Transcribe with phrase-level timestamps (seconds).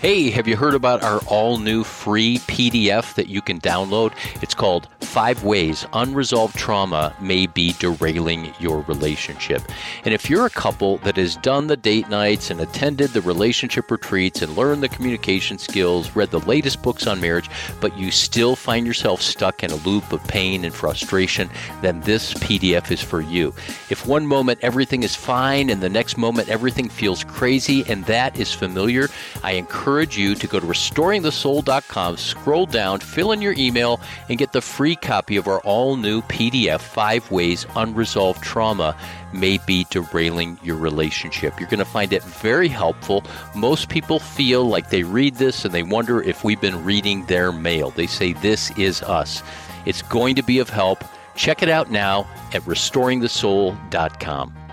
[0.00, 4.12] Hey, have you heard about our all new free PDF that you can download?
[4.40, 9.60] It's called Five Ways Unresolved Trauma May Be Derailing Your Relationship.
[10.04, 13.90] And if you're a couple that has done the date nights and attended the relationship
[13.90, 18.54] retreats and learned the communication skills, read the latest books on marriage, but you still
[18.54, 21.50] find yourself stuck in a loop of pain and frustration,
[21.82, 23.52] then this PDF is for you.
[23.90, 28.38] If one moment everything is fine and the next moment everything feels crazy and that
[28.38, 29.08] is familiar,
[29.42, 34.36] I encourage encourage you to go to restoringthesoul.com, scroll down, fill in your email, and
[34.36, 38.94] get the free copy of our all new PDF Five Ways Unresolved Trauma
[39.32, 41.58] May Be Derailing Your Relationship.
[41.58, 43.24] You're going to find it very helpful.
[43.54, 47.50] Most people feel like they read this and they wonder if we've been reading their
[47.50, 47.88] mail.
[47.88, 49.42] They say, This is us.
[49.86, 51.02] It's going to be of help.
[51.34, 54.67] Check it out now at restoringthesoul.com.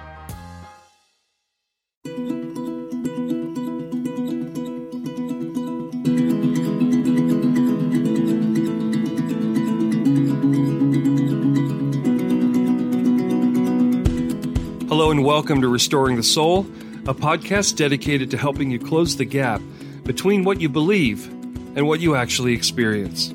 [15.26, 16.68] welcome to Restoring the Soul,
[17.08, 19.60] a podcast dedicated to helping you close the gap
[20.04, 21.28] between what you believe
[21.76, 23.34] and what you actually experience.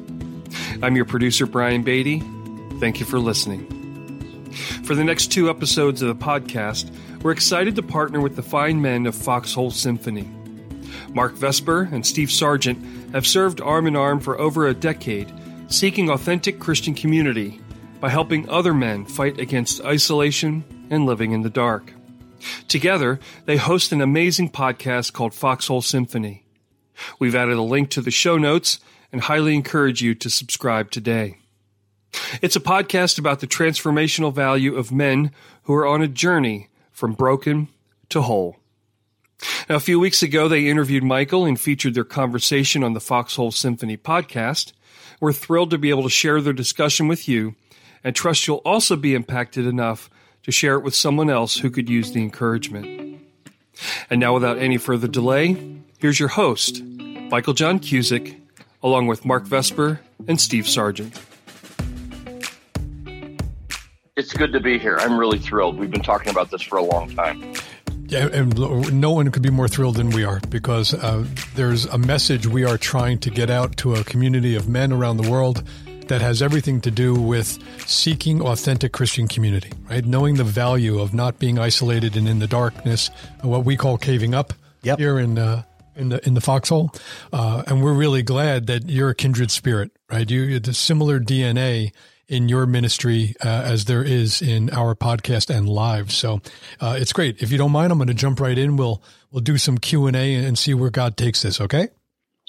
[0.84, 2.20] I'm your producer, Brian Beatty.
[2.78, 3.66] Thank you for listening.
[4.84, 8.80] For the next two episodes of the podcast, we're excited to partner with the fine
[8.80, 10.30] men of Foxhole Symphony.
[11.12, 15.32] Mark Vesper and Steve Sargent have served arm in arm for over a decade,
[15.66, 17.60] seeking authentic Christian community
[17.98, 21.94] by helping other men fight against isolation and living in the dark.
[22.68, 26.44] Together, they host an amazing podcast called Foxhole Symphony.
[27.18, 28.80] We've added a link to the show notes
[29.12, 31.38] and highly encourage you to subscribe today.
[32.42, 35.30] It's a podcast about the transformational value of men
[35.64, 37.68] who are on a journey from broken
[38.08, 38.56] to whole.
[39.68, 43.52] Now, a few weeks ago, they interviewed Michael and featured their conversation on the Foxhole
[43.52, 44.72] Symphony podcast.
[45.18, 47.54] We're thrilled to be able to share their discussion with you
[48.02, 50.10] and trust you'll also be impacted enough
[50.42, 53.20] to share it with someone else who could use the encouragement.
[54.08, 55.56] And now, without any further delay,
[55.98, 58.38] here's your host, Michael John Cusick,
[58.82, 61.18] along with Mark Vesper and Steve Sargent.
[64.16, 64.98] It's good to be here.
[64.98, 65.78] I'm really thrilled.
[65.78, 67.54] We've been talking about this for a long time.
[68.08, 68.58] Yeah, and
[68.92, 71.24] no one could be more thrilled than we are because uh,
[71.54, 75.18] there's a message we are trying to get out to a community of men around
[75.18, 75.62] the world
[76.10, 80.04] that has everything to do with seeking authentic Christian community, right?
[80.04, 83.10] Knowing the value of not being isolated and in the darkness,
[83.42, 84.98] what we call caving up yep.
[84.98, 85.62] here in uh,
[85.94, 86.90] in the in the foxhole.
[87.32, 90.28] Uh, and we're really glad that you're a kindred spirit, right?
[90.28, 91.92] You have the similar DNA
[92.26, 96.10] in your ministry uh, as there is in our podcast and live.
[96.10, 96.40] So
[96.80, 97.40] uh, it's great.
[97.40, 98.76] If you don't mind, I'm going to jump right in.
[98.76, 99.00] We'll
[99.30, 101.60] we'll do some Q and A and see where God takes this.
[101.60, 101.88] Okay?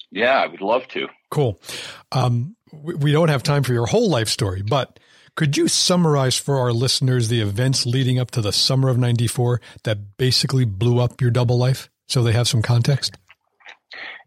[0.10, 1.08] Yeah, I would love to.
[1.30, 1.60] Cool.
[2.12, 5.00] Um, we don't have time for your whole life story, but
[5.36, 9.62] could you summarize for our listeners the events leading up to the summer of 94
[9.84, 13.16] that basically blew up your double life so they have some context?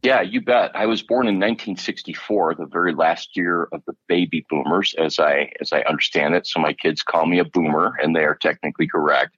[0.02, 0.72] Yeah, you bet.
[0.74, 5.50] I was born in 1964, the very last year of the baby boomers, as I
[5.62, 6.46] as I understand it.
[6.46, 9.34] So my kids call me a boomer, and they are technically correct.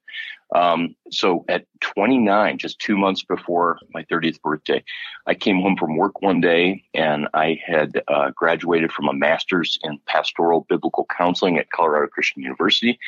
[0.55, 4.83] Um, so at 29, just two months before my 30th birthday,
[5.27, 9.79] I came home from work one day and I had uh, graduated from a master's
[9.83, 12.99] in pastoral biblical counseling at Colorado Christian University.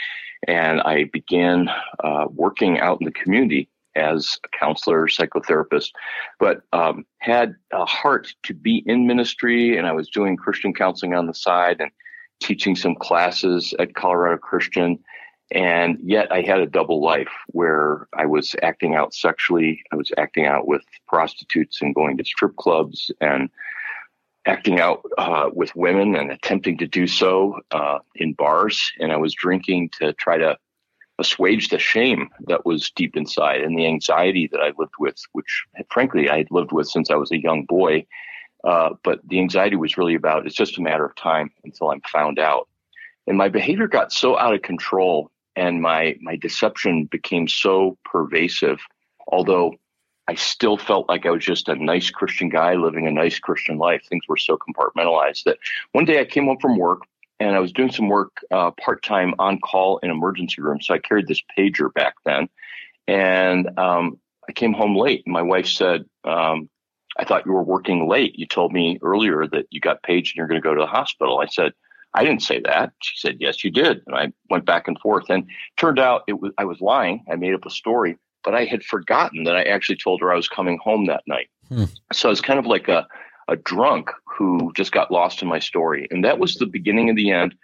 [0.47, 1.69] And I began
[2.03, 5.91] uh, working out in the community as a counselor, psychotherapist,
[6.39, 9.77] but um, had a heart to be in ministry.
[9.77, 11.91] And I was doing Christian counseling on the side and
[12.41, 14.99] teaching some classes at Colorado Christian
[15.51, 19.83] and yet I had a double life where I was acting out sexually.
[19.91, 23.49] I was acting out with prostitutes and going to strip clubs and
[24.45, 28.93] acting out uh, with women and attempting to do so uh, in bars.
[28.99, 30.59] And I was drinking to try to
[31.19, 35.65] assuage the shame that was deep inside and the anxiety that I lived with, which
[35.91, 38.07] frankly I had lived with since I was a young boy.
[38.65, 42.03] Uh, but the anxiety was really about it's just a matter of time until I'm
[42.03, 42.69] found out.
[43.27, 48.79] And my behavior got so out of control and my my deception became so pervasive
[49.27, 49.75] although
[50.29, 53.77] i still felt like i was just a nice christian guy living a nice christian
[53.77, 54.03] life.
[54.09, 55.59] Things were so compartmentalized that
[55.93, 57.03] one day i came home from work
[57.41, 60.81] and i was doing some work uh, part-time on call in emergency room.
[60.81, 62.49] So i carried this pager back then.
[63.07, 64.19] And um,
[64.49, 65.23] i came home late.
[65.27, 66.69] And my wife said um,
[67.19, 68.39] i thought you were working late.
[68.39, 70.87] You told me earlier that you got paged and you're going to go to the
[70.87, 71.41] hospital.
[71.41, 71.73] I said
[72.15, 72.93] I didn't say that.
[73.03, 74.03] She said, yes, you did.
[74.07, 75.47] And I went back and forth and
[75.77, 77.25] turned out it was, I was lying.
[77.31, 80.37] I made up a story, but I had forgotten that I actually told her I
[80.37, 81.49] was coming home that night.
[81.69, 81.85] Hmm.
[82.13, 83.07] So it's kind of like a,
[83.49, 86.09] a drunk who just got lost in my story.
[86.11, 87.55] And that was the beginning of the end.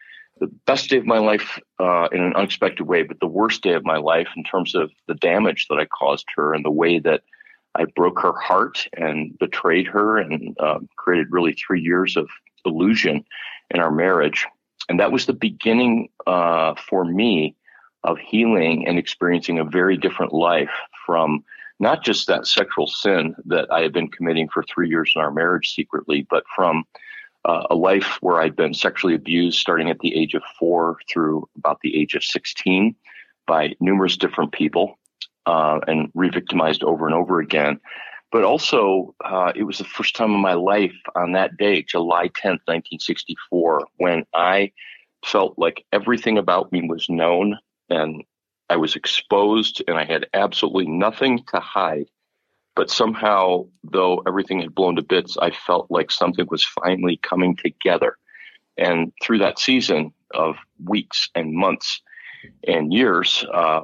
[0.40, 3.72] The best day of my life uh, in an unexpected way, but the worst day
[3.72, 6.98] of my life in terms of the damage that I caused her and the way
[6.98, 7.22] that
[7.76, 12.28] I broke her heart and betrayed her and uh, created really three years of
[12.64, 13.24] illusion
[13.74, 14.46] in our marriage.
[14.88, 17.56] And that was the beginning uh, for me
[18.04, 20.70] of healing and experiencing a very different life
[21.06, 21.44] from
[21.80, 25.30] not just that sexual sin that I had been committing for three years in our
[25.30, 26.84] marriage secretly, but from
[27.44, 31.48] uh, a life where I'd been sexually abused starting at the age of four through
[31.56, 32.94] about the age of 16
[33.46, 34.98] by numerous different people
[35.46, 37.80] uh, and re-victimized over and over again.
[38.34, 42.26] But also, uh, it was the first time in my life on that day, July
[42.30, 44.72] 10th, 1964, when I
[45.24, 47.56] felt like everything about me was known
[47.90, 48.24] and
[48.68, 52.06] I was exposed and I had absolutely nothing to hide.
[52.74, 57.54] But somehow, though everything had blown to bits, I felt like something was finally coming
[57.54, 58.16] together.
[58.76, 62.02] And through that season of weeks and months
[62.66, 63.82] and years, uh,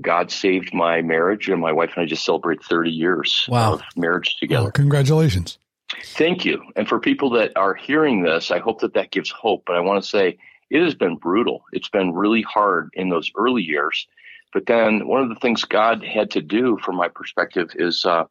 [0.00, 3.74] God saved my marriage, and my wife and I just celebrate 30 years wow.
[3.74, 4.64] of marriage together.
[4.64, 5.58] Well, congratulations.
[6.04, 6.62] Thank you.
[6.74, 9.64] And for people that are hearing this, I hope that that gives hope.
[9.66, 10.38] But I want to say
[10.70, 11.64] it has been brutal.
[11.72, 14.06] It's been really hard in those early years.
[14.52, 18.24] But then one of the things God had to do, from my perspective, is uh,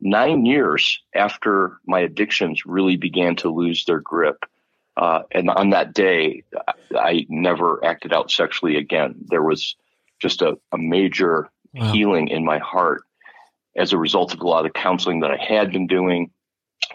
[0.00, 4.44] nine years after my addictions really began to lose their grip.
[4.96, 6.42] Uh, and on that day,
[6.94, 9.14] I never acted out sexually again.
[9.28, 9.74] There was
[10.22, 11.92] just a, a major wow.
[11.92, 13.02] healing in my heart
[13.76, 16.30] as a result of a lot of counseling that I had been doing,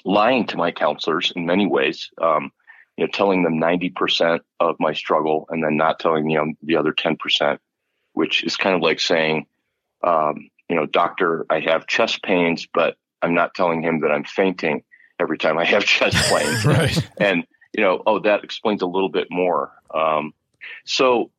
[0.05, 2.51] lying to my counselors in many ways, um,
[2.95, 6.93] you know, telling them 90% of my struggle and then not telling them the other
[6.93, 7.59] 10%,
[8.13, 9.45] which is kind of like saying,
[10.03, 14.23] um, you know, doctor, I have chest pains, but I'm not telling him that I'm
[14.23, 14.83] fainting
[15.19, 16.65] every time I have chest pains.
[16.65, 17.09] right.
[17.19, 17.45] And,
[17.75, 19.71] you know, oh, that explains a little bit more.
[19.93, 20.33] Um,
[20.85, 21.31] so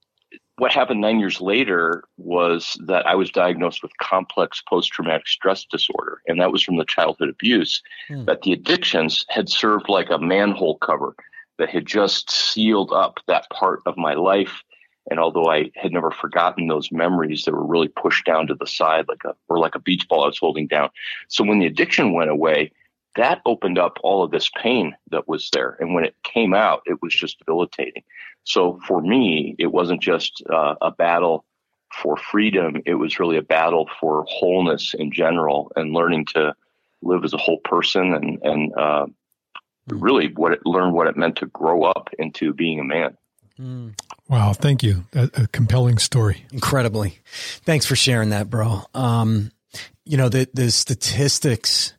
[0.58, 5.64] what happened nine years later was that I was diagnosed with complex post traumatic stress
[5.64, 7.82] disorder, and that was from the childhood abuse.
[8.10, 8.26] Mm.
[8.26, 11.14] That the addictions had served like a manhole cover
[11.58, 14.62] that had just sealed up that part of my life.
[15.10, 18.66] And although I had never forgotten those memories, that were really pushed down to the
[18.66, 20.90] side like a or like a beach ball I was holding down.
[21.28, 22.72] So when the addiction went away,
[23.18, 25.76] that opened up all of this pain that was there.
[25.80, 28.04] And when it came out, it was just debilitating.
[28.44, 31.44] So for me, it wasn't just uh, a battle
[31.92, 32.76] for freedom.
[32.86, 36.54] It was really a battle for wholeness in general and learning to
[37.02, 39.06] live as a whole person and, and, uh,
[39.88, 43.16] really what it, learn what it meant to grow up into being a man.
[43.58, 43.98] Mm.
[44.28, 44.52] Wow.
[44.52, 45.04] Thank you.
[45.14, 46.44] A, a, compelling story.
[46.52, 47.18] Incredibly.
[47.64, 48.82] Thanks for sharing that, bro.
[48.94, 49.50] Um,
[50.04, 51.94] you know, the, the statistics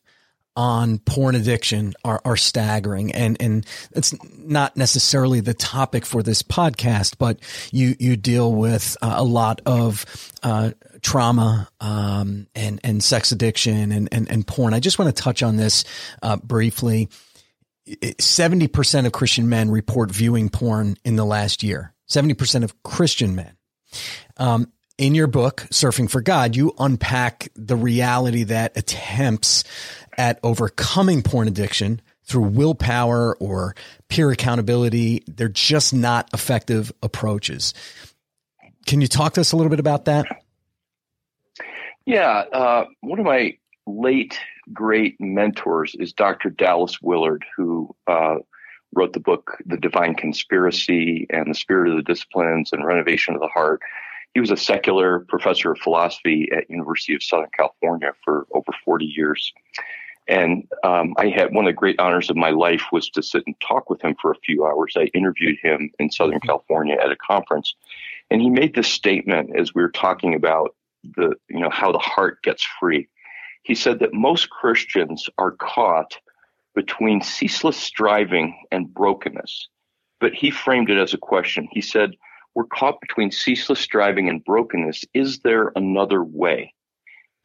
[0.60, 6.44] on porn addiction are, are staggering and, and it's not necessarily the topic for this
[6.44, 7.40] podcast, but
[7.72, 10.06] you, you deal with uh, a lot of,
[10.44, 10.72] uh,
[11.02, 14.74] trauma, um, and, and sex addiction and, and, and porn.
[14.74, 15.86] I just want to touch on this,
[16.22, 17.08] uh, briefly.
[17.88, 21.94] 70% of Christian men report viewing porn in the last year.
[22.10, 23.56] 70% of Christian men.
[24.36, 29.64] Um, in your book, Surfing for God, you unpack the reality that attempts
[30.20, 33.74] at overcoming porn addiction through willpower or
[34.10, 35.24] peer accountability.
[35.28, 37.74] They're just not effective approaches.
[38.86, 40.26] Can you talk to us a little bit about that?
[42.06, 42.44] Yeah.
[42.52, 44.38] Uh, one of my late
[44.74, 46.50] great mentors is Dr.
[46.50, 48.36] Dallas Willard, who uh,
[48.94, 53.42] wrote the book The Divine Conspiracy and The Spirit of the Disciplines and Renovation of
[53.42, 53.82] the Heart.
[54.34, 59.06] He was a secular professor of philosophy at University of Southern California for over 40
[59.06, 59.54] years.
[60.30, 63.44] And um, I had one of the great honors of my life was to sit
[63.48, 64.94] and talk with him for a few hours.
[64.96, 66.48] I interviewed him in Southern mm-hmm.
[66.48, 67.76] California at a conference,
[68.30, 70.76] and he made this statement as we were talking about
[71.16, 73.08] the you know how the heart gets free.
[73.64, 76.18] He said that most Christians are caught
[76.76, 79.68] between ceaseless striving and brokenness.
[80.20, 81.68] But he framed it as a question.
[81.72, 82.12] He said,
[82.56, 85.04] We're caught between ceaseless striving and brokenness.
[85.14, 86.74] Is there another way?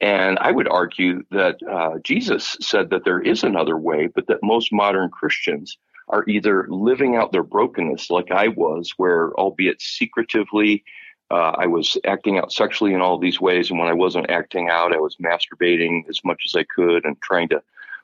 [0.01, 4.43] And I would argue that uh, Jesus said that there is another way, but that
[4.43, 10.85] most modern Christians are either living out their brokenness like I was, where albeit secretively,
[11.31, 13.71] uh, I was acting out sexually in all these ways.
[13.71, 17.21] And when I wasn't acting out, I was masturbating as much as I could and
[17.23, 17.63] trying to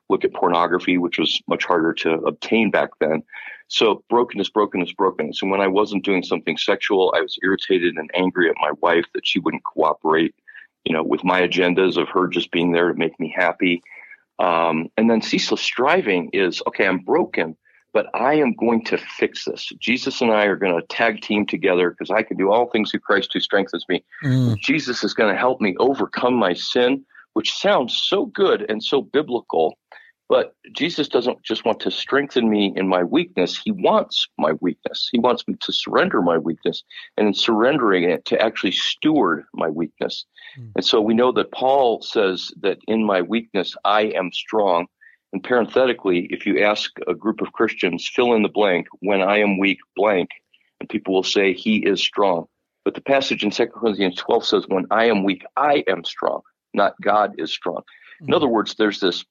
[0.09, 3.23] look at pornography, which was much harder to obtain back then.
[3.69, 5.43] So brokenness, brokenness, brokenness.
[5.43, 9.05] And when I wasn't doing something sexual, I was irritated and angry at my wife
[9.15, 10.35] that she wouldn't cooperate
[10.85, 13.83] you know, with my agendas of her just being there to make me happy.
[14.39, 17.57] Um, and then ceaseless striving is okay, I'm broken,
[17.93, 19.69] but I am going to fix this.
[19.79, 22.91] Jesus and I are going to tag team together because I can do all things
[22.91, 24.05] through Christ who strengthens me.
[24.25, 24.57] Mm.
[24.59, 29.03] Jesus is going to help me overcome my sin, which sounds so good and so
[29.03, 29.77] biblical.
[30.31, 33.61] But Jesus doesn't just want to strengthen me in my weakness.
[33.61, 35.09] He wants my weakness.
[35.11, 36.85] He wants me to surrender my weakness
[37.17, 40.25] and in surrendering it to actually steward my weakness.
[40.57, 40.71] Mm.
[40.77, 44.87] And so we know that Paul says that in my weakness, I am strong.
[45.33, 49.41] And parenthetically, if you ask a group of Christians, fill in the blank, when I
[49.41, 50.31] am weak, blank,
[50.79, 52.47] and people will say, He is strong.
[52.85, 56.43] But the passage in 2 Corinthians 12 says, When I am weak, I am strong,
[56.73, 57.83] not God is strong.
[58.21, 58.35] In mm-hmm.
[58.35, 59.25] other words, there's this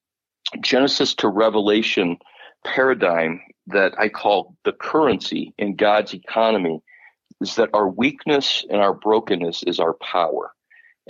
[0.62, 2.18] Genesis to Revelation
[2.66, 6.82] paradigm that I call the currency in God's economy
[7.42, 10.52] is that our weakness and our brokenness is our power.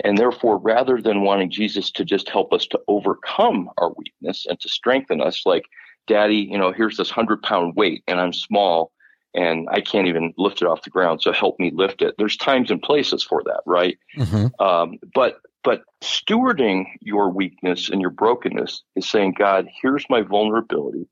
[0.04, 4.58] And therefore, rather than wanting Jesus to just help us to overcome our weakness and
[4.60, 5.64] to strengthen us, like,
[6.06, 8.92] Daddy, you know, here's this hundred pound weight and I'm small
[9.34, 11.22] and I can't even lift it off the ground.
[11.22, 12.14] So help me lift it.
[12.18, 13.98] There's times and places for that, right?
[14.16, 14.64] Mm-hmm.
[14.64, 21.08] Um, but but stewarding your weakness and your brokenness is saying, God, here's my vulnerability.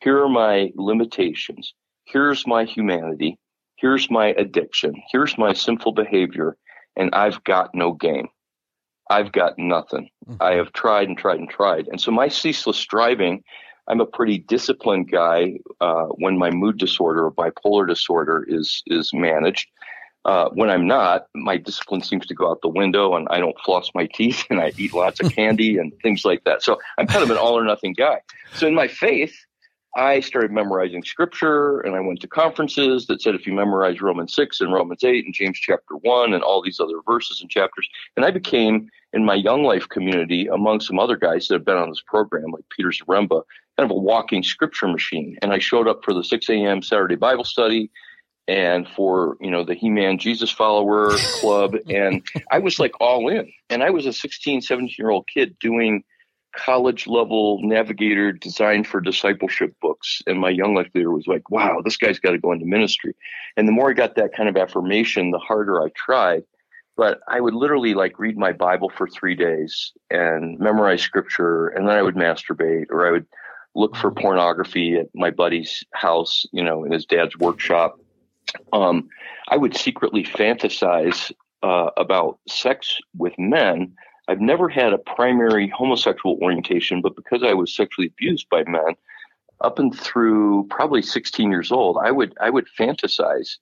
[0.00, 1.74] Here are my limitations.
[2.04, 3.38] Here's my humanity.
[3.76, 4.94] Here's my addiction.
[5.10, 6.56] Here's my sinful behavior
[6.96, 8.28] and I've got no game.
[9.10, 10.08] I've got nothing.
[10.26, 10.42] Mm-hmm.
[10.42, 11.88] I have tried and tried and tried.
[11.88, 13.42] And so my ceaseless striving,
[13.88, 19.12] I'm a pretty disciplined guy uh, when my mood disorder or bipolar disorder is is
[19.12, 19.68] managed.
[20.24, 23.58] Uh, when I'm not, my discipline seems to go out the window, and I don't
[23.64, 26.62] floss my teeth, and I eat lots of candy and things like that.
[26.62, 28.20] So I'm kind of an all or nothing guy.
[28.54, 29.34] So in my faith,
[29.94, 34.34] I started memorizing scripture and I went to conferences that said if you memorize Romans
[34.34, 37.86] 6 and Romans 8 and James chapter 1 and all these other verses and chapters,
[38.16, 41.76] and I became in my young life community among some other guys that have been
[41.76, 43.42] on this program, like Peter Zaremba,
[43.76, 45.36] kind of a walking scripture machine.
[45.42, 46.80] And I showed up for the 6 a.m.
[46.80, 47.90] Saturday Bible study
[48.48, 53.50] and for you know the he-man jesus follower club and i was like all in
[53.70, 56.02] and i was a 16 17 year old kid doing
[56.54, 60.22] college level navigator designed for discipleship books.
[60.26, 63.14] And my young life leader was like, wow, this guy's got to go into ministry.
[63.56, 66.42] And the more I got that kind of affirmation, the harder I tried.
[66.96, 71.88] But I would literally like read my Bible for three days and memorize scripture, and
[71.88, 73.26] then I would masturbate or I would
[73.74, 77.98] look for pornography at my buddy's house, you know, in his dad's workshop.
[78.72, 79.08] Um,
[79.48, 81.32] I would secretly fantasize
[81.62, 83.94] uh, about sex with men.
[84.28, 88.94] I've never had a primary homosexual orientation, but because I was sexually abused by men,
[89.60, 93.58] up and through probably 16 years old, I would I would fantasize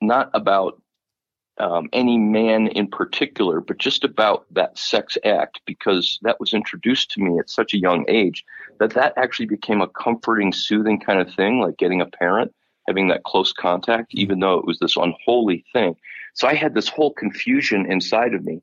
[0.00, 0.80] not about
[1.58, 7.12] um, any man in particular, but just about that sex act because that was introduced
[7.12, 8.44] to me at such a young age
[8.80, 12.52] that that actually became a comforting, soothing kind of thing, like getting a parent,
[12.88, 15.96] having that close contact, even though it was this unholy thing.
[16.34, 18.60] So I had this whole confusion inside of me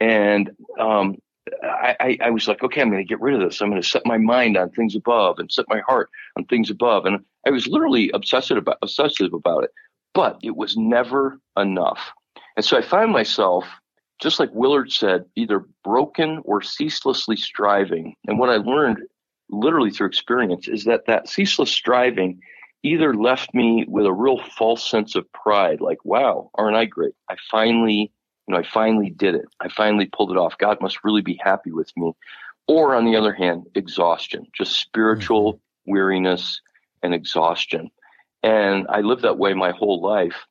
[0.00, 1.16] and um,
[1.62, 3.60] I, I, was like, okay, I'm going to get rid of this.
[3.60, 6.70] I'm going to set my mind on things above and set my heart on things
[6.70, 7.06] above.
[7.06, 9.70] And I was literally obsessive about, obsessive about it,
[10.12, 12.10] but it was never enough.
[12.56, 13.64] And so I found myself,
[14.20, 18.16] just like Willard said, either broken or ceaselessly striving.
[18.26, 18.98] And what I learned
[19.48, 22.40] literally through experience is that that ceaseless striving
[22.86, 27.14] either left me with a real false sense of pride, like, wow, aren't I great?
[27.28, 28.12] I finally
[28.46, 29.46] you know, I finally did it.
[29.60, 30.58] I finally pulled it off.
[30.58, 32.12] God must really be happy with me.
[32.68, 35.92] Or on the other hand, exhaustion, just spiritual mm-hmm.
[35.92, 36.60] weariness
[37.02, 37.90] and exhaustion.
[38.42, 40.46] And I lived that way my whole life.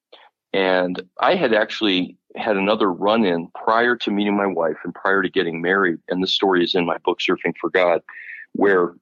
[0.54, 5.22] And I had actually had another run in prior to meeting my wife and prior
[5.22, 6.00] to getting married.
[6.10, 8.02] And the story is in my book, Surfing for God,
[8.54, 8.94] where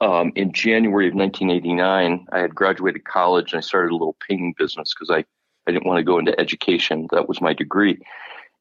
[0.00, 4.54] um, in January of 1989, I had graduated college and I started a little painting
[4.58, 5.24] business because I
[5.66, 7.08] I didn't want to go into education.
[7.12, 7.98] That was my degree.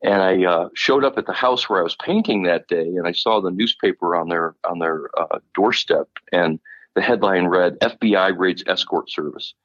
[0.04, 3.08] And I uh, showed up at the house where I was painting that day, and
[3.08, 6.60] I saw the newspaper on their on their uh, doorstep, and
[6.94, 9.56] the headline read "FBI raids escort service,"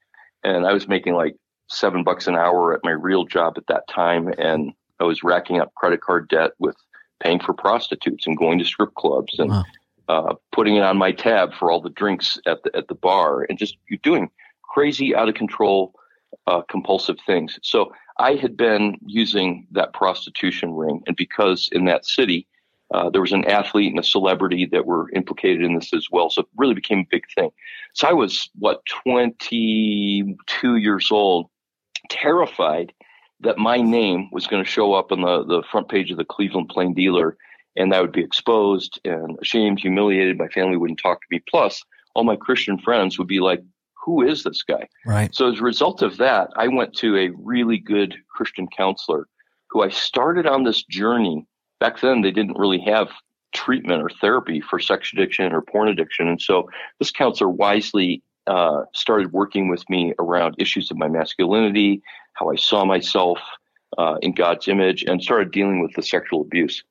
[0.43, 1.35] and I was making like
[1.69, 5.59] seven bucks an hour at my real job at that time, and I was racking
[5.59, 6.77] up credit card debt with
[7.19, 9.63] paying for prostitutes and going to strip clubs and wow.
[10.07, 13.45] Uh, putting it on my tab for all the drinks at the at the bar,
[13.49, 14.29] and just you're doing
[14.61, 15.93] crazy, out of control
[16.47, 17.59] uh, compulsive things.
[17.61, 22.47] So I had been using that prostitution ring, and because in that city
[22.93, 26.29] uh, there was an athlete and a celebrity that were implicated in this as well,
[26.29, 27.49] so it really became a big thing.
[27.93, 31.49] So I was what 22 years old,
[32.09, 32.93] terrified
[33.39, 36.25] that my name was going to show up on the the front page of the
[36.25, 37.37] Cleveland Plain Dealer,
[37.75, 40.37] and I would be exposed and ashamed, humiliated.
[40.37, 41.41] My family wouldn't talk to me.
[41.49, 41.83] Plus,
[42.15, 43.61] all my Christian friends would be like,
[44.05, 44.87] who is this guy?
[45.05, 45.33] Right.
[45.33, 49.27] So as a result of that, I went to a really good Christian counselor
[49.69, 51.47] who I started on this journey.
[51.79, 53.09] Back then, they didn't really have
[53.53, 56.27] treatment or therapy for sex addiction or porn addiction.
[56.27, 62.01] And so this counselor wisely uh, started working with me around issues of my masculinity,
[62.33, 63.39] how I saw myself
[63.97, 66.83] uh, in God's image, and started dealing with the sexual abuse.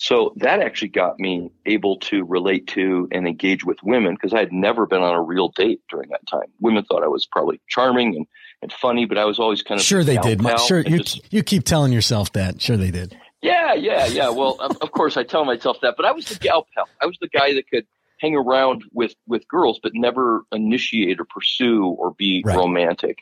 [0.00, 4.38] So that actually got me able to relate to and engage with women because I
[4.38, 6.46] had never been on a real date during that time.
[6.58, 8.26] Women thought I was probably charming and,
[8.62, 10.40] and funny, but I was always kind of sure they did.
[10.66, 12.62] Sure, you just, you keep telling yourself that.
[12.62, 13.14] Sure they did.
[13.42, 14.30] Yeah, yeah, yeah.
[14.30, 16.88] Well, of, of course I tell myself that, but I was the gal pal.
[17.02, 17.86] I was the guy that could
[18.20, 22.56] hang around with with girls, but never initiate or pursue or be right.
[22.56, 23.18] romantic.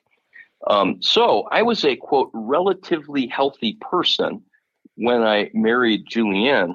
[0.65, 4.43] Um, so I was a quote relatively healthy person
[4.99, 6.75] when I married Julianne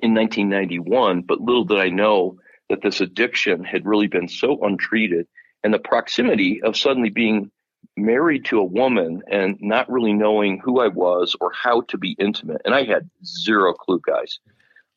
[0.00, 2.38] in 1991, but little did I know
[2.68, 5.26] that this addiction had really been so untreated
[5.64, 7.50] and the proximity of suddenly being
[7.96, 12.16] married to a woman and not really knowing who I was or how to be
[12.20, 12.62] intimate.
[12.64, 14.38] And I had zero clue, guys.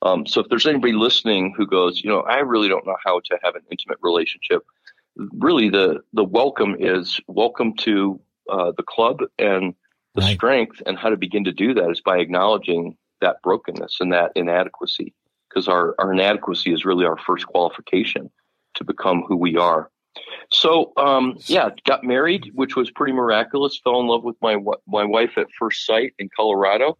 [0.04, 3.20] Um, so if there's anybody listening who goes, you know, I really don't know how
[3.20, 4.62] to have an intimate relationship,
[5.16, 8.20] really the the welcome is welcome to
[8.50, 9.74] uh, the club and
[10.16, 10.36] the right.
[10.36, 14.32] strength and how to begin to do that is by acknowledging that brokenness and that
[14.36, 15.14] inadequacy
[15.50, 18.30] because our, our inadequacy is really our first qualification
[18.76, 19.90] to become who we are
[20.52, 25.04] so um, yeah got married which was pretty miraculous fell in love with my my
[25.04, 26.98] wife at first sight in colorado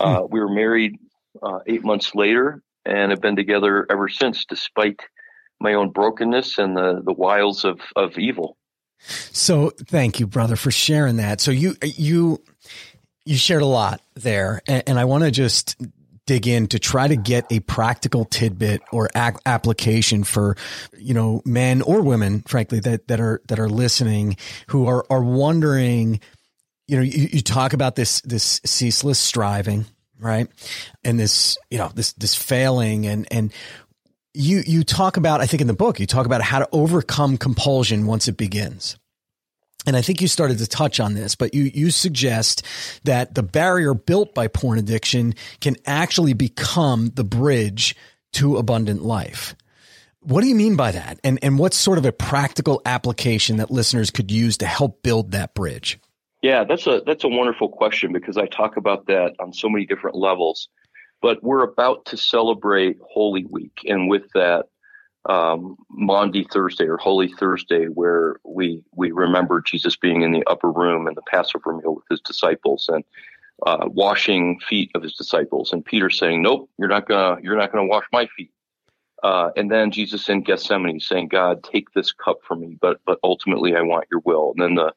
[0.00, 0.26] uh, hmm.
[0.30, 0.98] we were married
[1.42, 5.00] uh, eight months later and have been together ever since despite
[5.60, 8.56] my own brokenness and the the wiles of of evil
[9.04, 11.40] so thank you brother for sharing that.
[11.40, 12.42] So you you
[13.24, 15.76] you shared a lot there, and, and I want to just
[16.26, 20.56] dig in to try to get a practical tidbit or application for
[20.96, 24.36] you know men or women frankly that that are that are listening
[24.68, 26.20] who are are wondering
[26.88, 29.84] you know you, you talk about this this ceaseless striving
[30.18, 30.48] right?
[31.04, 33.52] And this you know this this failing and and
[34.34, 37.36] you you talk about i think in the book you talk about how to overcome
[37.36, 38.96] compulsion once it begins
[39.86, 42.64] and I think you started to touch on this, but you, you suggest
[43.04, 47.94] that the barrier built by porn addiction can actually become the bridge
[48.34, 49.54] to abundant life.
[50.20, 51.20] What do you mean by that?
[51.22, 55.32] And, and what's sort of a practical application that listeners could use to help build
[55.32, 55.98] that bridge?
[56.40, 59.84] Yeah, that's a, that's a wonderful question because I talk about that on so many
[59.84, 60.68] different levels.
[61.24, 63.80] But we're about to celebrate Holy Week.
[63.86, 64.66] And with that,
[65.26, 70.70] um, Maundy Thursday or Holy Thursday, where we we remember Jesus being in the upper
[70.70, 73.04] room and the Passover meal with his disciples and
[73.66, 77.72] uh, washing feet of his disciples, and Peter saying, "Nope, you're not gonna you're not
[77.72, 78.50] gonna wash my feet."
[79.22, 83.18] Uh, and then Jesus in Gethsemane saying, "God, take this cup from me, but but
[83.24, 84.92] ultimately I want Your will." And then the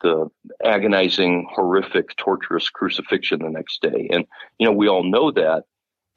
[0.00, 0.28] the
[0.64, 4.26] agonizing, horrific, torturous crucifixion the next day, and
[4.58, 5.64] you know we all know that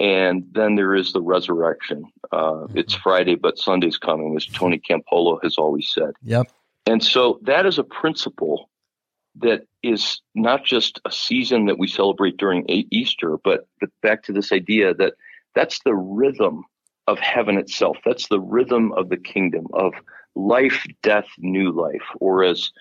[0.02, 2.06] and then there is the resurrection.
[2.32, 6.14] Uh, it's Friday, but Sunday's coming, as Tony Campolo has always said.
[6.24, 6.52] Yep.
[6.88, 8.72] And so that is a principle
[9.36, 13.68] that is not just a season that we celebrate during Easter, but
[14.02, 15.14] back to this idea that
[15.54, 16.64] that's the rhythm
[17.06, 17.98] of heaven itself.
[18.04, 19.94] That's the rhythm of the kingdom of
[20.34, 22.08] life, death, new life.
[22.20, 22.72] Or as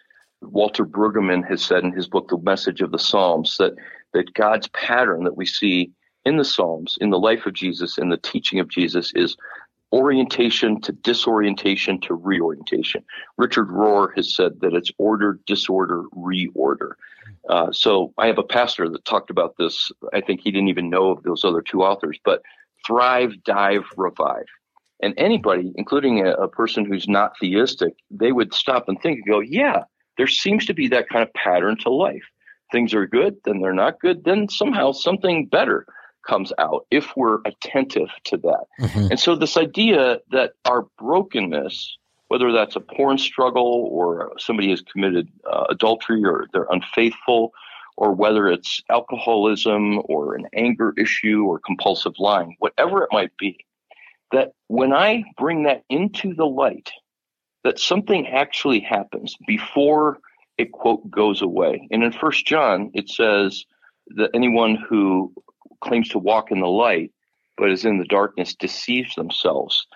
[0.42, 3.74] Walter Brueggemann has said in his book, The Message of the Psalms, that,
[4.14, 5.92] that God's pattern that we see
[6.24, 9.37] in the Psalms, in the life of Jesus in the teaching of Jesus is
[9.92, 13.03] orientation to disorientation to reorientation.
[13.37, 16.92] Richard Rohr has said that it's order, disorder, reorder.
[17.48, 19.90] Uh, so I have a pastor that talked about this.
[20.12, 22.42] I think he didn't even know of those other two authors, but
[22.87, 24.46] thrive, dive, revive.
[25.03, 29.26] And anybody, including a, a person who's not theistic, they would stop and think and
[29.26, 29.85] go, yeah,
[30.20, 32.24] there seems to be that kind of pattern to life.
[32.70, 35.87] Things are good, then they're not good, then somehow something better
[36.28, 38.66] comes out if we're attentive to that.
[38.83, 39.06] Mm-hmm.
[39.12, 41.96] And so, this idea that our brokenness,
[42.28, 47.54] whether that's a porn struggle or somebody has committed uh, adultery or they're unfaithful,
[47.96, 53.56] or whether it's alcoholism or an anger issue or compulsive lying, whatever it might be,
[54.33, 56.90] that when I bring that into the light,
[57.64, 60.18] that something actually happens before
[60.58, 61.86] it quote goes away.
[61.90, 63.64] And in First John, it says
[64.16, 65.32] that anyone who
[65.80, 67.12] claims to walk in the light,
[67.56, 69.86] but is in the darkness, deceives themselves.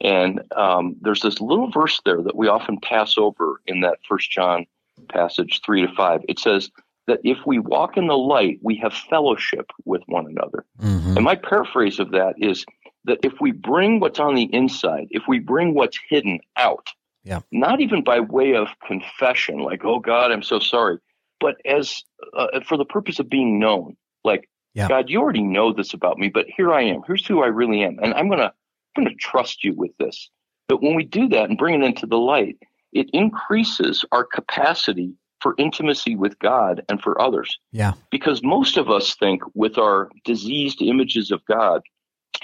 [0.00, 4.30] And um, there's this little verse there that we often pass over in that First
[4.30, 4.66] John
[5.08, 6.20] passage three to five.
[6.28, 6.70] It says,
[7.06, 10.64] that if we walk in the light, we have fellowship with one another.
[10.80, 11.16] Mm-hmm.
[11.16, 12.64] And my paraphrase of that is
[13.04, 16.88] that if we bring what's on the inside, if we bring what's hidden out,
[17.24, 17.40] yeah.
[17.50, 20.98] not even by way of confession, like, oh God, I'm so sorry,
[21.40, 22.02] but as
[22.36, 24.88] uh, for the purpose of being known, like, yeah.
[24.88, 27.02] God, you already know this about me, but here I am.
[27.06, 27.98] Here's who I really am.
[28.02, 28.52] And I'm going to,
[28.96, 30.30] I'm going to trust you with this.
[30.68, 32.56] But when we do that and bring it into the light,
[32.92, 37.58] it increases our capacity for intimacy with God and for others.
[37.70, 37.92] Yeah.
[38.10, 41.82] Because most of us think with our diseased images of God,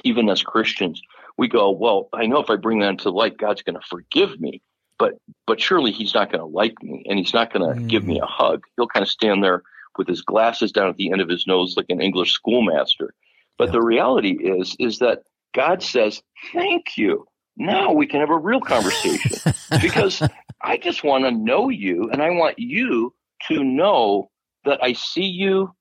[0.04, 1.00] even as Christians,
[1.36, 4.38] we go, well, I know if I bring that into light, God's going to forgive
[4.38, 4.60] me,
[5.00, 5.14] but
[5.46, 7.88] but surely He's not going to like me, and He's not going to mm.
[7.88, 8.62] give me a hug.
[8.76, 9.62] He'll kind of stand there
[9.98, 13.12] with his glasses down at the end of his nose like an English schoolmaster.
[13.58, 13.72] But yeah.
[13.72, 15.22] the reality is is that
[15.54, 20.22] God says, "Thank you." Now we can have a real conversation because
[20.62, 23.12] I just want to know you, and I want you
[23.48, 24.30] to know
[24.64, 25.74] that I see you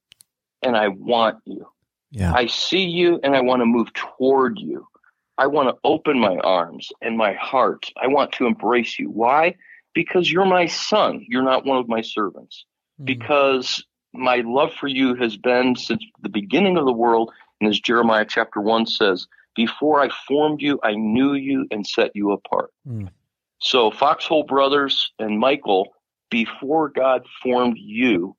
[0.63, 1.67] and I want you.
[2.12, 2.34] Yeah.
[2.34, 4.88] I see you and I want to move toward you.
[5.39, 7.91] I want to open my arms and my heart.
[7.99, 9.10] I want to embrace you.
[9.10, 9.56] Why?
[9.93, 11.25] Because you're my son.
[11.30, 12.65] You're not one of my servants.
[13.02, 13.06] Mm.
[13.06, 17.32] Because my love for you has been since the beginning of the world.
[17.62, 22.15] And as Jeremiah chapter 1 says, before I formed you, I knew you and set
[22.15, 22.71] you apart.
[22.86, 23.10] Mm.
[23.60, 25.93] So, Foxhole Brothers and Michael,
[26.30, 28.36] before God formed you,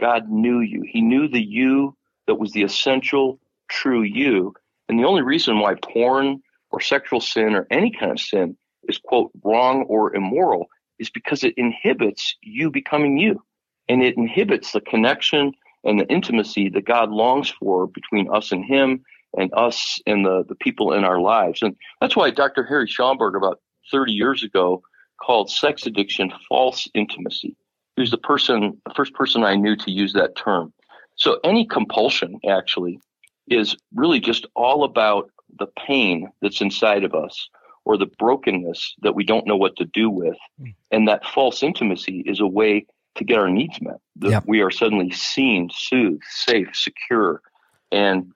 [0.00, 0.82] God knew you.
[0.88, 1.94] He knew the you
[2.26, 4.54] that was the essential, true you.
[4.88, 8.56] And the only reason why porn or sexual sin or any kind of sin
[8.88, 10.66] is, quote, wrong or immoral
[10.98, 13.42] is because it inhibits you becoming you.
[13.88, 15.52] And it inhibits the connection
[15.84, 19.04] and the intimacy that God longs for between us and Him
[19.36, 21.62] and us and the, the people in our lives.
[21.62, 22.64] And that's why Dr.
[22.64, 24.82] Harry Schaumburg, about 30 years ago,
[25.20, 27.56] called sex addiction false intimacy.
[27.96, 30.72] He was the person, the first person I knew to use that term.
[31.16, 33.00] So any compulsion actually
[33.48, 37.48] is really just all about the pain that's inside of us
[37.84, 40.36] or the brokenness that we don't know what to do with.
[40.60, 40.74] Mm.
[40.90, 44.00] And that false intimacy is a way to get our needs met.
[44.16, 44.44] That yep.
[44.46, 47.42] we are suddenly seen, soothed, safe, secure.
[47.90, 48.32] And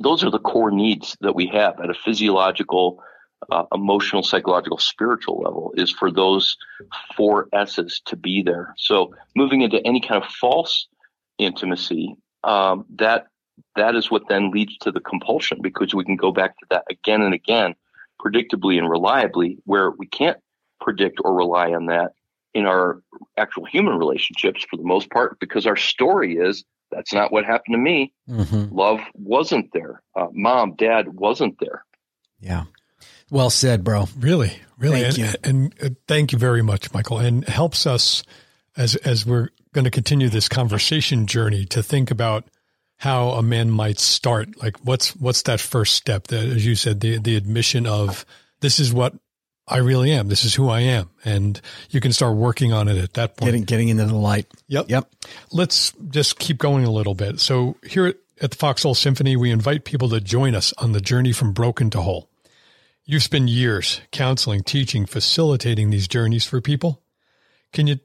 [0.00, 3.02] those are the core needs that we have at a physiological,
[3.50, 6.56] uh, emotional, psychological, spiritual level is for those
[7.16, 8.74] four S's to be there.
[8.76, 10.88] So moving into any kind of false
[11.38, 13.28] intimacy, um, that
[13.76, 16.84] that is what then leads to the compulsion because we can go back to that
[16.90, 17.74] again and again,
[18.20, 20.38] predictably and reliably, where we can't
[20.80, 22.12] predict or rely on that
[22.54, 23.02] in our
[23.36, 27.74] actual human relationships for the most part because our story is that's not what happened
[27.74, 28.12] to me.
[28.28, 28.74] Mm-hmm.
[28.74, 30.02] Love wasn't there.
[30.16, 31.84] Uh, Mom, dad wasn't there.
[32.40, 32.64] Yeah.
[33.30, 34.08] Well said, bro.
[34.18, 35.02] Really, really.
[35.02, 37.18] Thank and, and, and, uh, thank you very much, Michael.
[37.18, 38.22] And helps us
[38.76, 42.48] as, as we're going to continue this conversation journey to think about
[42.98, 44.60] how a man might start.
[44.60, 48.26] Like what's, what's that first step that, as you said, the, the admission of
[48.60, 49.14] this is what
[49.66, 50.28] I really am.
[50.28, 51.10] This is who I am.
[51.24, 53.46] And you can start working on it at that point.
[53.46, 54.46] Getting, getting into the light.
[54.66, 54.86] Yep.
[54.88, 55.12] Yep.
[55.52, 57.38] Let's just keep going a little bit.
[57.40, 61.00] So here at, at the Foxhole Symphony, we invite people to join us on the
[61.00, 62.30] journey from broken to whole.
[63.04, 67.02] You've spent years counseling, teaching, facilitating these journeys for people.
[67.72, 68.00] Can you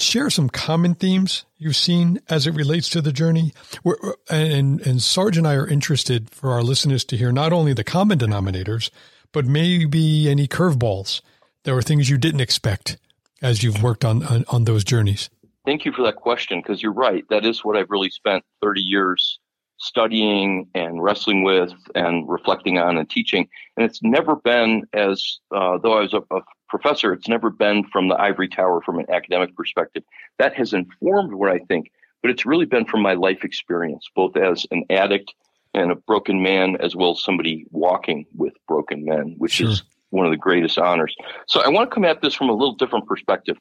[0.00, 3.52] share some common themes you've seen as it relates to the journey?
[3.84, 3.96] We're,
[4.30, 7.84] and, and Sarge and I are interested for our listeners to hear not only the
[7.84, 8.90] common denominators,
[9.32, 11.20] but maybe any curveballs.
[11.64, 12.96] There were things you didn't expect
[13.42, 15.30] as you've worked on, on, on those journeys.
[15.64, 17.24] Thank you for that question because you're right.
[17.28, 19.38] That is what I've really spent 30 years
[19.78, 23.48] studying and wrestling with and reflecting on and teaching.
[23.76, 27.84] And it's never been as, uh, though I was a, a, professor, it's never been
[27.84, 30.02] from the ivory tower from an academic perspective.
[30.38, 31.90] That has informed what I think,
[32.22, 35.34] but it's really been from my life experience, both as an addict
[35.74, 39.70] and a broken man, as well as somebody walking with broken men, which sure.
[39.70, 41.14] is one of the greatest honors.
[41.46, 43.56] So I want to come at this from a little different perspective.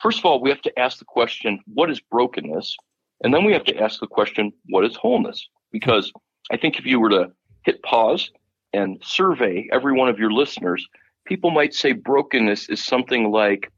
[0.00, 2.76] First of all, we have to ask the question, what is brokenness?
[3.22, 5.48] And then we have to ask the question, what is wholeness?
[5.72, 6.12] Because
[6.50, 7.32] I think if you were to
[7.64, 8.30] hit pause
[8.72, 10.86] and survey every one of your listeners,
[11.30, 13.70] people might say brokenness is something like,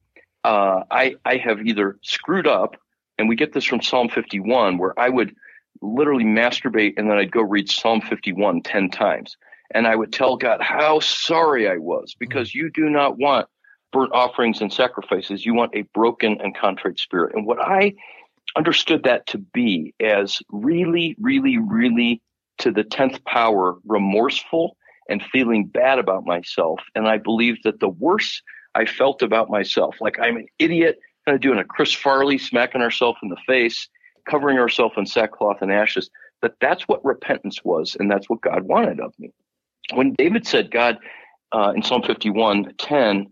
[0.42, 2.76] uh, I, I have either screwed up,
[3.18, 5.36] and we get this from Psalm 51, where I would
[5.82, 9.36] literally masturbate and then I'd go read Psalm 51 10 times.
[9.74, 13.48] And I would tell God how sorry I was because you do not want
[13.92, 15.44] burnt offerings and sacrifices.
[15.44, 17.34] You want a broken and contrite spirit.
[17.34, 17.92] And what I
[18.56, 22.22] understood that to be as really, really, really
[22.58, 24.76] to the 10th power remorseful
[25.12, 26.81] and feeling bad about myself.
[26.94, 28.42] And I believed that the worse
[28.75, 32.81] I felt about myself, like I'm an idiot, kind of doing a Chris Farley, smacking
[32.81, 33.88] ourselves in the face
[34.29, 36.11] covering ourselves in sackcloth and ashes.
[36.40, 39.33] But that's what repentance was, and that's what God wanted of me.
[39.94, 40.98] When David said, God,
[41.53, 43.31] uh, in Psalm 51 10,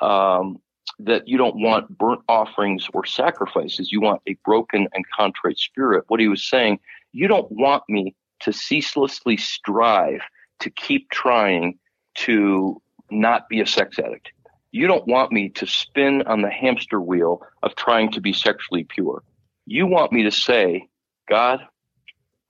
[0.00, 0.58] um,
[0.98, 6.04] that you don't want burnt offerings or sacrifices, you want a broken and contrite spirit.
[6.08, 6.80] What he was saying,
[7.12, 10.20] you don't want me to ceaselessly strive
[10.60, 11.78] to keep trying
[12.14, 14.32] to not be a sex addict.
[14.70, 18.84] You don't want me to spin on the hamster wheel of trying to be sexually
[18.84, 19.22] pure.
[19.66, 20.88] You want me to say,
[21.28, 21.60] God,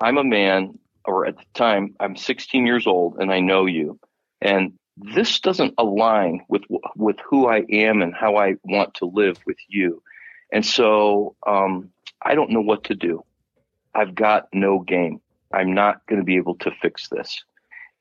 [0.01, 3.99] I'm a man, or at the time, I'm 16 years old and I know you.
[4.41, 6.63] And this doesn't align with
[6.97, 10.03] with who I am and how I want to live with you.
[10.53, 11.91] And so um,
[12.23, 13.25] I don't know what to do.
[13.95, 15.21] I've got no game.
[15.53, 17.45] I'm not going to be able to fix this.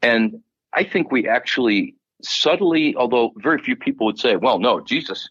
[0.02, 0.42] And
[0.74, 5.30] I think we actually subtly, although very few people would say, well, no, Jesus,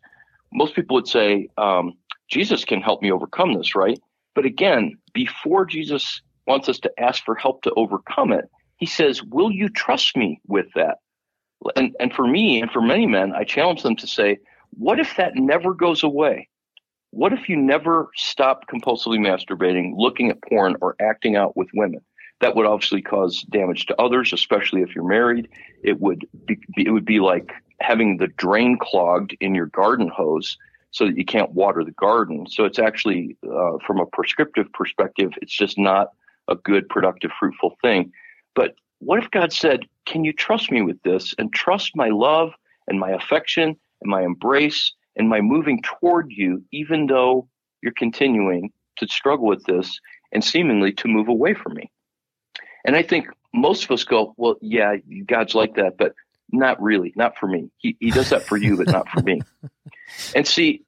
[0.53, 1.95] most people would say, um,
[2.29, 4.01] Jesus can help me overcome this, right?
[4.35, 9.23] But again, before Jesus wants us to ask for help to overcome it, he says,
[9.23, 10.99] will you trust me with that?
[11.75, 14.39] And, and for me and for many men, I challenge them to say,
[14.71, 16.49] what if that never goes away?
[17.11, 22.01] What if you never stop compulsively masturbating, looking at porn, or acting out with women?
[22.41, 25.49] That would obviously cause damage to others, especially if you're married.
[25.83, 30.57] It would be, it would be like having the drain clogged in your garden hose
[30.91, 32.47] so that you can't water the garden.
[32.49, 36.13] So it's actually, uh, from a prescriptive perspective, it's just not
[36.49, 38.13] a good, productive, fruitful thing.
[38.55, 42.53] But what if God said, Can you trust me with this and trust my love
[42.87, 47.49] and my affection and my embrace and my moving toward you, even though
[47.83, 50.01] you're continuing to struggle with this
[50.33, 51.91] and seemingly to move away from me?
[52.87, 54.97] And I think most of us go, Well, yeah,
[55.27, 56.15] God's like that, but
[56.51, 57.71] not really, not for me.
[57.79, 59.43] He, he does that for you, but not for me.
[60.37, 60.85] And see,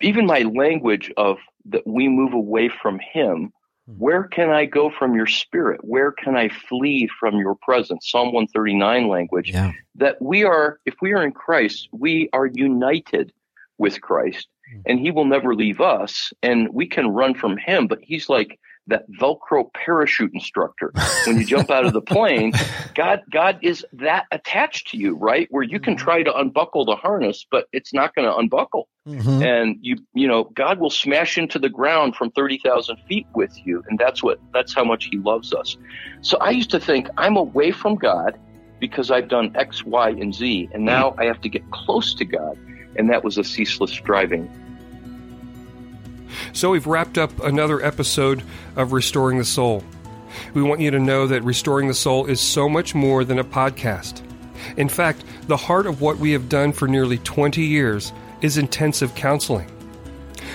[0.00, 3.52] even my language of that we move away from Him
[3.90, 3.98] Hmm.
[3.98, 5.80] Where can I go from your spirit?
[5.82, 8.10] Where can I flee from your presence?
[8.10, 9.50] Psalm 139 language.
[9.50, 9.72] Yeah.
[9.96, 13.32] That we are, if we are in Christ, we are united
[13.78, 14.80] with Christ hmm.
[14.86, 18.58] and he will never leave us and we can run from him, but he's like
[18.90, 20.92] that Velcro parachute instructor.
[21.26, 22.52] When you jump out of the plane,
[22.94, 25.48] God, God is that attached to you, right?
[25.50, 26.04] Where you can mm-hmm.
[26.04, 28.88] try to unbuckle the harness, but it's not going to unbuckle.
[29.08, 29.42] Mm-hmm.
[29.42, 33.82] And you, you know, God will smash into the ground from 30,000 feet with you.
[33.88, 35.76] And that's what, that's how much he loves us.
[36.20, 38.38] So I used to think I'm away from God
[38.78, 40.68] because I've done X, Y, and Z.
[40.72, 42.58] And now I have to get close to God.
[42.96, 44.50] And that was a ceaseless striving
[46.52, 48.42] so we've wrapped up another episode
[48.76, 49.84] of Restoring the Soul.
[50.54, 53.44] We want you to know that Restoring the Soul is so much more than a
[53.44, 54.22] podcast.
[54.76, 59.14] In fact, the heart of what we have done for nearly 20 years is intensive
[59.14, 59.68] counseling.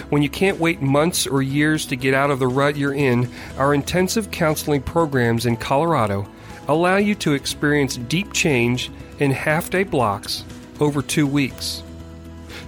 [0.10, 3.30] When you can't wait months or years to get out of the rut you're in,
[3.58, 6.28] our intensive counseling programs in Colorado
[6.68, 10.44] allow you to experience deep change in half day blocks
[10.80, 11.84] over two weeks.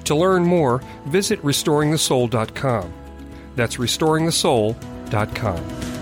[0.06, 2.94] To learn more, visit restoringthesoul.com.
[3.58, 5.97] That's restoringthesoul.com.